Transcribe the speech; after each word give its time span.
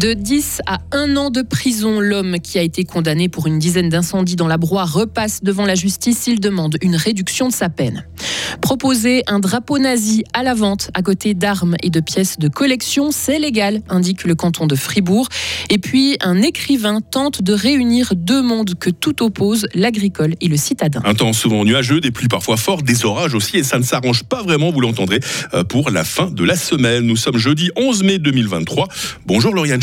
De 0.00 0.14
10 0.14 0.62
à 0.64 0.78
1 0.92 1.14
an 1.16 1.28
de 1.28 1.42
prison, 1.42 2.00
l'homme 2.00 2.38
qui 2.42 2.58
a 2.58 2.62
été 2.62 2.84
condamné 2.84 3.28
pour 3.28 3.46
une 3.46 3.58
dizaine 3.58 3.90
d'incendies 3.90 4.34
dans 4.34 4.46
la 4.46 4.56
broie 4.56 4.86
repasse 4.86 5.42
devant 5.42 5.66
la 5.66 5.74
justice. 5.74 6.26
Il 6.26 6.40
demande 6.40 6.78
une 6.80 6.96
réduction 6.96 7.48
de 7.48 7.52
sa 7.52 7.68
peine. 7.68 8.06
Proposer 8.62 9.24
un 9.26 9.40
drapeau 9.40 9.78
nazi 9.78 10.24
à 10.32 10.42
la 10.42 10.54
vente 10.54 10.90
à 10.94 11.02
côté 11.02 11.34
d'armes 11.34 11.76
et 11.82 11.90
de 11.90 12.00
pièces 12.00 12.38
de 12.38 12.48
collection, 12.48 13.10
c'est 13.10 13.38
légal, 13.38 13.82
indique 13.90 14.24
le 14.24 14.34
canton 14.34 14.66
de 14.66 14.74
Fribourg. 14.74 15.28
Et 15.68 15.76
puis, 15.76 16.16
un 16.22 16.40
écrivain 16.40 17.02
tente 17.02 17.42
de 17.42 17.52
réunir 17.52 18.14
deux 18.16 18.40
mondes 18.40 18.76
que 18.78 18.88
tout 18.88 19.22
oppose, 19.22 19.66
l'agricole 19.74 20.34
et 20.40 20.48
le 20.48 20.56
citadin. 20.56 21.02
Un 21.04 21.14
temps 21.14 21.34
souvent 21.34 21.62
nuageux, 21.66 22.00
des 22.00 22.10
pluies 22.10 22.28
parfois 22.28 22.56
fortes, 22.56 22.84
des 22.84 23.04
orages 23.04 23.34
aussi, 23.34 23.58
et 23.58 23.62
ça 23.62 23.78
ne 23.78 23.84
s'arrange 23.84 24.24
pas 24.24 24.42
vraiment, 24.42 24.70
vous 24.70 24.80
l'entendrez, 24.80 25.20
euh, 25.52 25.62
pour 25.62 25.90
la 25.90 26.04
fin 26.04 26.30
de 26.30 26.42
la 26.42 26.56
semaine. 26.56 27.04
Nous 27.04 27.16
sommes 27.16 27.36
jeudi 27.36 27.70
11 27.76 28.02
mai 28.02 28.18
2023. 28.18 28.88
Bonjour 29.26 29.54
Lauriane 29.54 29.82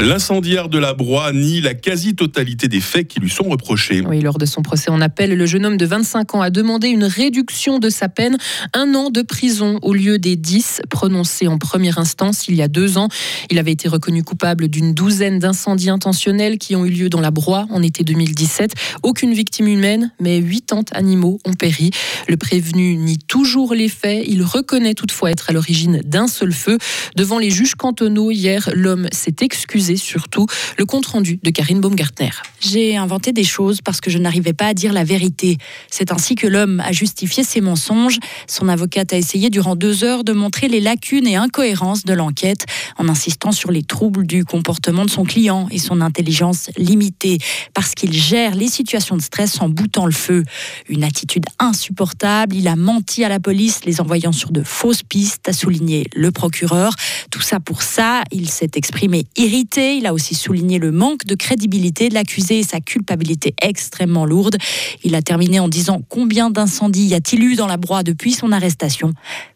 L'incendiaire 0.00 0.70
de 0.70 0.78
la 0.78 0.94
Broye 0.94 1.30
nie 1.34 1.60
la 1.60 1.74
quasi-totalité 1.74 2.68
des 2.68 2.80
faits 2.80 3.06
qui 3.06 3.20
lui 3.20 3.28
sont 3.28 3.44
reprochés. 3.44 4.02
Oui, 4.06 4.22
lors 4.22 4.38
de 4.38 4.46
son 4.46 4.62
procès 4.62 4.90
en 4.90 5.02
appel, 5.02 5.36
le 5.36 5.44
jeune 5.44 5.66
homme 5.66 5.76
de 5.76 5.84
25 5.84 6.36
ans 6.36 6.40
a 6.40 6.48
demandé 6.48 6.88
une 6.88 7.04
réduction 7.04 7.78
de 7.78 7.90
sa 7.90 8.08
peine, 8.08 8.38
un 8.72 8.94
an 8.94 9.10
de 9.10 9.20
prison 9.20 9.78
au 9.82 9.92
lieu 9.92 10.18
des 10.18 10.36
10 10.36 10.82
prononcés 10.88 11.48
en 11.48 11.58
première 11.58 11.98
instance 11.98 12.48
il 12.48 12.54
y 12.54 12.62
a 12.62 12.68
deux 12.68 12.96
ans. 12.96 13.08
Il 13.50 13.58
avait 13.58 13.72
été 13.72 13.88
reconnu 13.88 14.24
coupable 14.24 14.68
d'une 14.68 14.94
douzaine 14.94 15.38
d'incendies 15.38 15.90
intentionnels 15.90 16.56
qui 16.56 16.76
ont 16.76 16.86
eu 16.86 16.90
lieu 16.90 17.10
dans 17.10 17.20
la 17.20 17.30
Broye 17.30 17.66
en 17.68 17.82
été 17.82 18.02
2017. 18.02 18.72
Aucune 19.02 19.34
victime 19.34 19.68
humaine, 19.68 20.12
mais 20.18 20.40
80 20.40 20.84
animaux 20.92 21.40
ont 21.44 21.52
péri. 21.52 21.90
Le 22.26 22.38
prévenu 22.38 22.96
nie 22.96 23.18
toujours 23.18 23.74
les 23.74 23.90
faits. 23.90 24.24
Il 24.26 24.44
reconnaît 24.44 24.94
toutefois 24.94 25.30
être 25.30 25.50
à 25.50 25.52
l'origine 25.52 26.00
d'un 26.06 26.26
seul 26.26 26.52
feu. 26.52 26.78
Devant 27.16 27.38
les 27.38 27.50
juges 27.50 27.74
cantonaux 27.74 28.30
hier, 28.30 28.70
l'homme 28.72 29.06
s'est 29.12 29.36
excusé 29.42 29.89
surtout 29.96 30.46
le 30.78 30.84
compte-rendu 30.84 31.38
de 31.42 31.50
Karine 31.50 31.80
Baumgartner. 31.80 32.30
J'ai 32.60 32.96
inventé 32.96 33.32
des 33.32 33.44
choses 33.44 33.80
parce 33.82 34.00
que 34.00 34.10
je 34.10 34.18
n'arrivais 34.18 34.52
pas 34.52 34.66
à 34.66 34.74
dire 34.74 34.92
la 34.92 35.04
vérité. 35.04 35.58
C'est 35.90 36.12
ainsi 36.12 36.34
que 36.34 36.46
l'homme 36.46 36.80
a 36.80 36.92
justifié 36.92 37.42
ses 37.44 37.60
mensonges. 37.60 38.18
Son 38.46 38.68
avocate 38.68 39.12
a 39.12 39.16
essayé 39.16 39.50
durant 39.50 39.76
deux 39.76 40.04
heures 40.04 40.24
de 40.24 40.32
montrer 40.32 40.68
les 40.68 40.80
lacunes 40.80 41.26
et 41.26 41.36
incohérences 41.36 42.04
de 42.04 42.12
l'enquête 42.12 42.66
en 42.98 43.08
insistant 43.08 43.52
sur 43.52 43.70
les 43.70 43.82
troubles 43.82 44.26
du 44.26 44.44
comportement 44.44 45.04
de 45.04 45.10
son 45.10 45.24
client 45.24 45.68
et 45.70 45.78
son 45.78 46.00
intelligence 46.00 46.70
limitée 46.76 47.38
parce 47.74 47.94
qu'il 47.94 48.12
gère 48.12 48.54
les 48.54 48.68
situations 48.68 49.16
de 49.16 49.22
stress 49.22 49.60
en 49.60 49.68
boutant 49.68 50.06
le 50.06 50.12
feu. 50.12 50.44
Une 50.88 51.04
attitude 51.04 51.46
insupportable. 51.58 52.54
Il 52.54 52.68
a 52.68 52.76
menti 52.76 53.24
à 53.24 53.28
la 53.28 53.40
police, 53.40 53.84
les 53.84 54.00
envoyant 54.00 54.32
sur 54.32 54.50
de 54.50 54.62
fausses 54.62 55.02
pistes, 55.02 55.48
a 55.48 55.52
souligné 55.52 56.06
le 56.14 56.30
procureur. 56.30 56.94
Tout 57.30 57.40
ça 57.40 57.60
pour 57.60 57.82
ça, 57.82 58.22
il 58.32 58.48
s'est 58.48 58.70
exprimé 58.74 59.26
irrité 59.36 59.79
il 59.80 60.06
a 60.06 60.14
aussi 60.14 60.34
souligné 60.34 60.78
le 60.78 60.92
manque 60.92 61.24
de 61.24 61.34
crédibilité 61.34 62.08
de 62.08 62.14
l'accusé 62.14 62.58
et 62.58 62.62
sa 62.62 62.80
culpabilité 62.80 63.54
extrêmement 63.62 64.26
lourde. 64.26 64.56
Il 65.04 65.14
a 65.14 65.22
terminé 65.22 65.60
en 65.60 65.68
disant 65.68 66.02
combien 66.08 66.50
d'incendies 66.50 67.06
y 67.06 67.14
a-t-il 67.14 67.42
eu 67.42 67.56
dans 67.56 67.66
la 67.66 67.76
broie 67.76 68.02
depuis 68.02 68.32
son 68.32 68.52
arrestation? 68.52 69.12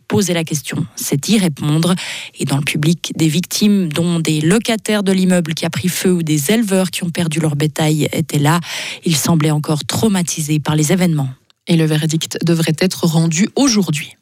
Poser 0.08 0.34
la 0.34 0.45
question, 0.45 0.86
c'est 0.97 1.28
y 1.28 1.39
répondre. 1.39 1.95
Et 2.39 2.45
dans 2.45 2.56
le 2.56 2.64
public, 2.64 3.12
des 3.17 3.28
victimes, 3.28 3.92
dont 3.92 4.20
des 4.20 4.41
locataires 4.41 5.02
de 5.02 5.12
l'immeuble 5.12 5.55
qui 5.55 5.64
a 5.64 5.70
pris 5.70 5.89
feu 5.89 6.12
ou 6.12 6.22
des 6.22 6.50
éleveurs 6.50 6.91
qui 6.91 7.05
ont 7.05 7.11
perdu 7.11 7.41
leur 7.41 7.56
bétail, 7.56 8.08
étaient 8.12 8.39
là. 8.39 8.61
Ils 9.05 9.17
semblaient 9.17 9.50
encore 9.50 9.84
traumatisés 9.84 10.61
par 10.61 10.77
les 10.77 10.92
événements. 10.92 11.30
Et 11.67 11.77
le 11.77 11.86
verdict 11.86 12.39
devrait 12.45 12.77
être 12.78 13.06
rendu 13.06 13.48
aujourd'hui. 13.56 14.17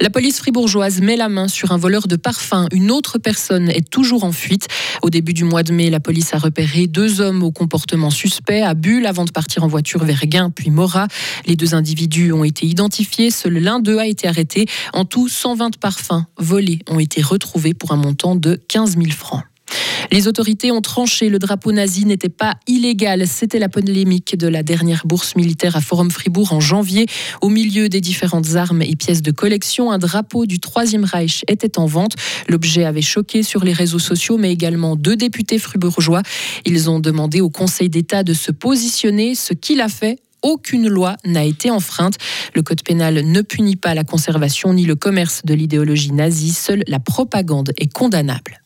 La 0.00 0.10
police 0.10 0.38
fribourgeoise 0.38 1.00
met 1.00 1.16
la 1.16 1.28
main 1.28 1.48
sur 1.48 1.72
un 1.72 1.76
voleur 1.76 2.06
de 2.06 2.14
parfum. 2.14 2.68
Une 2.72 2.92
autre 2.92 3.18
personne 3.18 3.68
est 3.68 3.90
toujours 3.90 4.22
en 4.22 4.30
fuite. 4.30 4.68
Au 5.02 5.10
début 5.10 5.34
du 5.34 5.42
mois 5.42 5.64
de 5.64 5.72
mai, 5.72 5.90
la 5.90 5.98
police 5.98 6.34
a 6.34 6.38
repéré 6.38 6.86
deux 6.86 7.20
hommes 7.20 7.42
au 7.42 7.50
comportement 7.50 8.10
suspect 8.10 8.62
à 8.62 8.74
Bulle 8.74 9.06
avant 9.06 9.24
de 9.24 9.32
partir 9.32 9.64
en 9.64 9.66
voiture 9.66 10.04
vers 10.04 10.24
Guin 10.26 10.50
puis 10.50 10.70
Morat. 10.70 11.08
Les 11.46 11.56
deux 11.56 11.74
individus 11.74 12.32
ont 12.32 12.44
été 12.44 12.64
identifiés. 12.64 13.32
Seul 13.32 13.54
l'un 13.54 13.80
d'eux 13.80 13.98
a 13.98 14.06
été 14.06 14.28
arrêté. 14.28 14.66
En 14.92 15.04
tout, 15.04 15.28
120 15.28 15.78
parfums 15.78 16.24
volés 16.36 16.78
ont 16.88 17.00
été 17.00 17.20
retrouvés 17.20 17.74
pour 17.74 17.90
un 17.90 17.96
montant 17.96 18.36
de 18.36 18.60
15 18.68 18.98
000 18.98 19.10
francs. 19.10 19.42
Les 20.10 20.26
autorités 20.26 20.72
ont 20.72 20.80
tranché, 20.80 21.28
le 21.28 21.38
drapeau 21.38 21.72
nazi 21.72 22.06
n'était 22.06 22.28
pas 22.28 22.54
illégal. 22.66 23.26
C'était 23.26 23.58
la 23.58 23.68
polémique 23.68 24.36
de 24.36 24.48
la 24.48 24.62
dernière 24.62 25.02
bourse 25.06 25.36
militaire 25.36 25.76
à 25.76 25.80
Forum 25.80 26.10
Fribourg 26.10 26.52
en 26.52 26.60
janvier. 26.60 27.06
Au 27.40 27.48
milieu 27.48 27.88
des 27.88 28.00
différentes 28.00 28.54
armes 28.54 28.82
et 28.82 28.96
pièces 28.96 29.22
de 29.22 29.30
collection, 29.30 29.90
un 29.90 29.98
drapeau 29.98 30.46
du 30.46 30.60
Troisième 30.60 31.04
Reich 31.04 31.44
était 31.48 31.78
en 31.78 31.86
vente. 31.86 32.14
L'objet 32.48 32.84
avait 32.84 33.02
choqué 33.02 33.42
sur 33.42 33.64
les 33.64 33.72
réseaux 33.72 33.98
sociaux, 33.98 34.38
mais 34.38 34.52
également 34.52 34.96
deux 34.96 35.16
députés 35.16 35.58
fribourgeois. 35.58 36.22
Ils 36.64 36.88
ont 36.88 37.00
demandé 37.00 37.40
au 37.40 37.50
Conseil 37.50 37.88
d'État 37.88 38.22
de 38.22 38.32
se 38.34 38.50
positionner, 38.50 39.34
ce 39.34 39.52
qu'il 39.52 39.80
a 39.80 39.88
fait 39.88 40.18
aucune 40.42 40.88
loi 40.88 41.16
n'a 41.24 41.44
été 41.44 41.70
enfreinte. 41.70 42.14
Le 42.54 42.62
code 42.62 42.82
pénal 42.82 43.22
ne 43.24 43.42
punit 43.42 43.76
pas 43.76 43.94
la 43.94 44.04
conservation 44.04 44.72
ni 44.72 44.84
le 44.84 44.94
commerce 44.94 45.42
de 45.44 45.54
l'idéologie 45.54 46.12
nazie. 46.12 46.52
Seule 46.52 46.84
la 46.86 47.00
propagande 47.00 47.72
est 47.76 47.92
condamnable. 47.92 48.62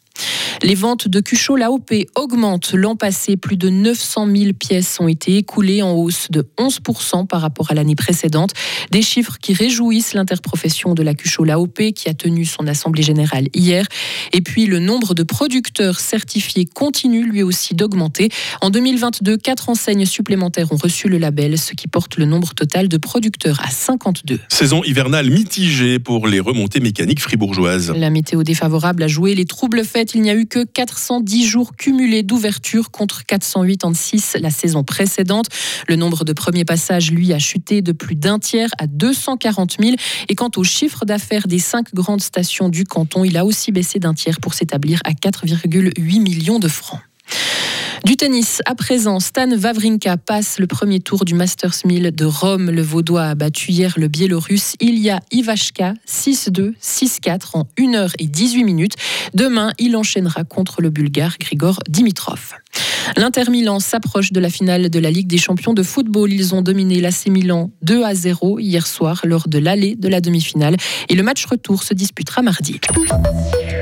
Les 0.64 0.76
ventes 0.76 1.08
de 1.08 1.18
Cuchot 1.18 1.56
l'AOP 1.56 1.92
augmentent. 2.14 2.72
L'an 2.72 2.94
passé, 2.94 3.36
plus 3.36 3.56
de 3.56 3.68
900 3.68 4.28
000 4.32 4.52
pièces 4.52 4.98
ont 5.00 5.08
été 5.08 5.36
écoulées 5.36 5.82
en 5.82 5.90
hausse 5.90 6.28
de 6.30 6.46
11% 6.56 7.26
par 7.26 7.40
rapport 7.40 7.72
à 7.72 7.74
l'année 7.74 7.96
précédente. 7.96 8.52
Des 8.92 9.02
chiffres 9.02 9.38
qui 9.42 9.54
réjouissent 9.54 10.14
l'interprofession 10.14 10.94
de 10.94 11.02
la 11.02 11.14
Cuchot 11.14 11.42
l'AOP 11.42 11.92
qui 11.96 12.08
a 12.08 12.14
tenu 12.14 12.44
son 12.44 12.68
assemblée 12.68 13.02
générale 13.02 13.48
hier. 13.54 13.86
Et 14.32 14.40
puis 14.40 14.66
le 14.66 14.78
nombre 14.78 15.14
de 15.14 15.24
producteurs 15.24 15.98
certifiés 15.98 16.64
continue 16.64 17.24
lui 17.24 17.42
aussi 17.42 17.74
d'augmenter. 17.74 18.28
En 18.60 18.70
2022, 18.70 19.38
quatre 19.38 19.68
enseignes 19.68 20.06
supplémentaires 20.06 20.70
ont 20.70 20.76
reçu 20.76 21.08
le 21.08 21.18
label, 21.18 21.58
ce 21.58 21.72
qui 21.72 21.88
porte 21.88 22.18
le 22.18 22.24
nombre 22.24 22.54
total 22.54 22.86
de 22.86 22.98
producteurs 22.98 23.60
à 23.66 23.70
52. 23.70 24.38
Saison 24.48 24.84
hivernale 24.84 25.28
mitigée 25.28 25.98
pour 25.98 26.28
les 26.28 26.38
remontées 26.38 26.78
mécaniques 26.78 27.20
fribourgeoises. 27.20 27.92
La 27.96 28.10
météo 28.10 28.44
défavorable 28.44 29.02
a 29.02 29.08
joué 29.08 29.34
les 29.34 29.44
troubles 29.44 29.84
faits. 29.84 30.14
Il 30.14 30.22
n'y 30.22 30.30
a 30.30 30.36
eu 30.36 30.46
que 30.52 30.64
410 30.64 31.46
jours 31.46 31.74
cumulés 31.76 32.22
d'ouverture 32.22 32.90
contre 32.90 33.24
408 33.24 33.86
en 33.86 33.94
6 33.94 34.36
la 34.38 34.50
saison 34.50 34.84
précédente. 34.84 35.46
Le 35.88 35.96
nombre 35.96 36.24
de 36.26 36.34
premiers 36.34 36.66
passages, 36.66 37.10
lui, 37.10 37.32
a 37.32 37.38
chuté 37.38 37.80
de 37.80 37.92
plus 37.92 38.16
d'un 38.16 38.38
tiers 38.38 38.68
à 38.76 38.86
240 38.86 39.78
000. 39.80 39.94
Et 40.28 40.34
quant 40.34 40.50
au 40.56 40.62
chiffre 40.62 41.06
d'affaires 41.06 41.46
des 41.46 41.58
cinq 41.58 41.94
grandes 41.94 42.20
stations 42.20 42.68
du 42.68 42.84
canton, 42.84 43.24
il 43.24 43.38
a 43.38 43.46
aussi 43.46 43.72
baissé 43.72 43.98
d'un 43.98 44.12
tiers 44.12 44.40
pour 44.40 44.52
s'établir 44.52 45.00
à 45.04 45.12
4,8 45.12 46.20
millions 46.20 46.58
de 46.58 46.68
francs. 46.68 47.00
Du 48.04 48.16
tennis, 48.16 48.60
à 48.66 48.74
présent, 48.74 49.20
Stan 49.20 49.48
Wawrinka 49.48 50.16
passe 50.16 50.58
le 50.58 50.66
premier 50.66 50.98
tour 50.98 51.24
du 51.24 51.34
Masters 51.34 51.74
1000 51.84 52.10
de 52.10 52.24
Rome. 52.24 52.68
Le 52.70 52.82
Vaudois 52.82 53.26
a 53.26 53.34
battu 53.36 53.70
hier 53.70 53.94
le 53.96 54.08
Biélorusse 54.08 54.74
Ilya 54.80 55.20
Ivashka 55.30 55.94
6-2, 56.08 56.72
6-4 56.82 57.40
en 57.54 57.68
1 57.78 57.92
h 57.92 58.12
et 58.18 58.26
18 58.26 58.64
minutes. 58.64 58.96
Demain, 59.34 59.72
il 59.78 59.96
enchaînera 59.96 60.42
contre 60.42 60.82
le 60.82 60.90
Bulgare 60.90 61.36
Grigor 61.38 61.78
Dimitrov. 61.88 62.54
L'Inter 63.16 63.44
Milan 63.50 63.78
s'approche 63.78 64.32
de 64.32 64.40
la 64.40 64.50
finale 64.50 64.90
de 64.90 64.98
la 64.98 65.10
Ligue 65.12 65.28
des 65.28 65.38
champions 65.38 65.74
de 65.74 65.84
football. 65.84 66.32
Ils 66.32 66.56
ont 66.56 66.62
dominé 66.62 67.00
l'AC 67.00 67.28
Milan 67.28 67.70
2 67.82 68.02
à 68.02 68.14
0 68.14 68.58
hier 68.58 68.84
soir 68.84 69.20
lors 69.24 69.46
de 69.46 69.58
l'aller 69.58 69.94
de 69.94 70.08
la 70.08 70.20
demi-finale 70.20 70.76
et 71.08 71.14
le 71.14 71.22
match 71.22 71.44
retour 71.46 71.84
se 71.84 71.94
disputera 71.94 72.42
mardi. 72.42 72.80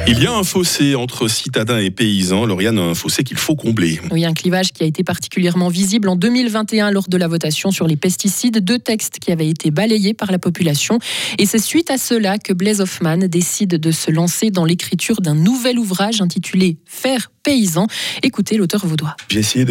Il 0.07 0.23
y 0.23 0.27
a 0.27 0.33
un 0.33 0.43
fossé 0.43 0.95
entre 0.95 1.29
citadins 1.29 1.79
et 1.79 1.91
paysans. 1.91 2.45
Lauriane, 2.45 2.79
un 2.79 2.95
fossé 2.95 3.23
qu'il 3.23 3.37
faut 3.37 3.55
combler. 3.55 4.01
Oui, 4.11 4.25
un 4.25 4.33
clivage 4.33 4.73
qui 4.73 4.83
a 4.83 4.87
été 4.87 5.05
particulièrement 5.05 5.69
visible 5.69 6.09
en 6.09 6.17
2021 6.17 6.91
lors 6.91 7.09
de 7.09 7.17
la 7.17 7.29
votation 7.29 7.71
sur 7.71 7.87
les 7.87 7.97
pesticides. 7.97 8.59
Deux 8.59 8.79
textes 8.79 9.19
qui 9.21 9.31
avaient 9.31 9.49
été 9.49 9.71
balayés 9.71 10.15
par 10.15 10.33
la 10.33 10.39
population. 10.39 10.99
Et 11.39 11.47
c'est 11.47 11.59
suite 11.59 11.91
à 11.91 11.99
cela 11.99 12.39
que 12.39 12.53
Blaise 12.53 12.81
Hoffman 12.81 13.19
décide 13.19 13.77
de 13.79 13.91
se 13.91 14.11
lancer 14.11 14.51
dans 14.51 14.65
l'écriture 14.65 15.21
d'un 15.21 15.35
nouvel 15.35 15.79
ouvrage 15.79 16.21
intitulé 16.21 16.79
Faire 16.87 17.31
paysan. 17.43 17.87
Écoutez 18.23 18.57
l'auteur 18.57 18.87
vaudois. 18.87 19.17
J'ai 19.29 19.41
essayé 19.41 19.65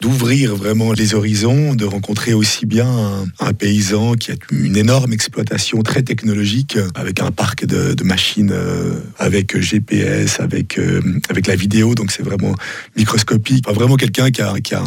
d'ouvrir 0.00 0.56
vraiment 0.56 0.92
les 0.92 1.14
horizons, 1.14 1.74
de 1.74 1.84
rencontrer 1.84 2.34
aussi 2.34 2.66
bien 2.66 3.24
un, 3.40 3.52
paysan 3.52 4.14
qui 4.14 4.32
a 4.32 4.34
une 4.50 4.76
énorme 4.76 5.12
exploitation 5.12 5.82
très 5.82 6.02
technologique, 6.02 6.78
avec 6.94 7.20
un 7.20 7.30
parc 7.30 7.64
de, 7.64 8.02
machines 8.04 8.52
euh, 8.52 9.00
avec 9.18 9.58
GPS, 9.58 10.40
avec, 10.40 10.78
euh, 10.78 11.00
avec 11.30 11.46
la 11.46 11.56
vidéo, 11.56 11.94
donc 11.94 12.10
c'est 12.10 12.22
vraiment 12.22 12.54
microscopique. 12.96 13.66
vraiment 13.68 13.96
quelqu'un 13.96 14.30
qui 14.30 14.42
a, 14.42 14.60
qui 14.60 14.74
a 14.74 14.84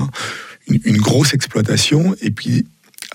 une, 0.70 0.98
grosse 0.98 1.34
exploitation 1.34 2.16
et 2.22 2.32
puis 2.32 2.66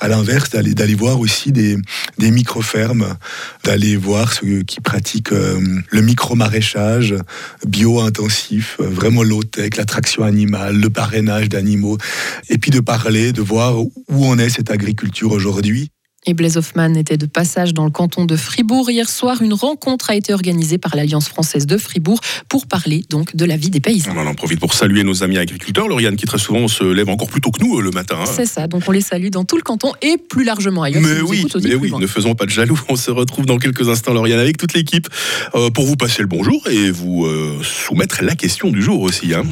à 0.03 0.09
l'inverse, 0.09 0.51
d'aller, 0.51 0.75
d'aller 0.75 0.97
voir 0.97 1.21
aussi 1.21 1.53
des, 1.53 1.77
des 2.19 2.33
micro-fermes, 2.33 3.17
d'aller 3.63 3.97
voir 3.97 4.33
ceux 4.33 4.63
qui 4.65 4.81
pratiquent 4.81 5.33
euh, 5.33 5.61
le 5.91 6.01
micro-maraîchage 6.03 7.15
bio-intensif, 7.65 8.79
euh, 8.81 8.89
vraiment 8.89 9.23
low-tech, 9.23 9.77
l'attraction 9.77 10.25
animale, 10.25 10.77
le 10.77 10.91
parrainage 10.91 11.49
d'animaux, 11.49 11.99
et 12.49 12.59
puis 12.59 12.73
de 12.73 12.81
parler, 12.81 13.33
de 13.33 13.43
voir 13.43 13.79
où 13.79 14.27
en 14.27 14.39
est 14.39 14.49
cette 14.49 14.73
agriculture 14.73 15.31
aujourd'hui. 15.31 15.93
Et 16.25 16.35
Blaise 16.35 16.57
Hoffman 16.57 16.95
était 16.95 17.17
de 17.17 17.27
passage 17.27 17.75
dans 17.75 17.85
le 17.85 17.91
canton 17.91 18.27
de 18.27 18.37
Fribourg. 18.37 18.89
Hier 18.89 19.09
soir, 19.11 19.43
une 19.43 19.55
rencontre 19.55 20.11
a 20.11 20.15
été 20.15 20.33
organisée 20.33 20.79
par 20.79 20.95
l'Alliance 20.95 21.29
française 21.29 21.67
de 21.67 21.77
Fribourg 21.77 22.21
pour 22.49 22.67
parler 22.69 23.05
donc 23.11 23.35
de 23.35 23.45
la 23.45 23.57
vie 23.57 23.71
des 23.71 23.81
paysans. 23.81 24.13
On 24.17 24.27
en 24.29 24.35
profite 24.35 24.61
pour 24.61 24.73
saluer 24.75 25.03
nos 25.03 25.25
amis 25.25 25.39
agriculteurs, 25.39 25.89
Lauriane, 25.89 26.15
qui 26.15 26.25
très 26.27 26.39
souvent 26.39 26.69
se 26.69 26.85
lèvent 26.85 27.09
encore 27.09 27.29
plus 27.29 27.41
tôt 27.41 27.51
que 27.51 27.61
nous 27.65 27.79
euh, 27.79 27.83
le 27.83 27.91
matin. 27.91 28.19
hein. 28.21 28.25
C'est 28.33 28.47
ça, 28.47 28.69
donc 28.69 28.85
on 28.87 28.93
les 28.93 29.01
salue 29.01 29.31
dans 29.31 29.45
tout 29.45 29.57
le 29.57 29.63
canton 29.63 29.93
et 30.01 30.17
plus 30.17 30.45
largement 30.45 30.85
ailleurs. 30.85 31.03
Mais 31.03 31.21
oui, 31.23 31.45
mais 31.61 31.99
ne 31.99 32.07
faisons 32.07 32.37
pas 32.37 32.45
de 32.47 32.51
jaloux. 32.51 32.81
On 32.89 32.97
se 32.97 33.11
retrouve 33.11 33.47
dans 33.47 33.59
quelques 33.59 33.89
instants, 33.89 34.13
Lauriane, 34.15 34.39
avec 34.39 34.59
toute 34.59 34.75
l'équipe 34.75 35.09
euh, 35.57 35.71
pour 35.71 35.87
vous 35.87 35.97
passer 35.97 36.23
le 36.23 36.29
bonjour 36.29 36.63
et 36.69 36.91
vous 36.93 37.27
euh, 37.27 37.59
soumettre 37.65 38.23
la 38.23 38.37
question 38.37 38.71
du 38.71 38.81
jour 38.81 39.01
aussi. 39.01 39.35
hein. 39.35 39.43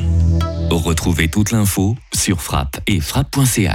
Retrouvez 0.70 1.26
toute 1.26 1.50
l'info 1.50 1.96
sur 2.14 2.40
frappe 2.42 2.78
et 2.86 3.00
frappe.ch. 3.00 3.72